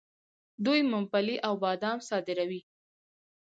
[0.65, 2.61] دوی ممپلی او بادام صادروي.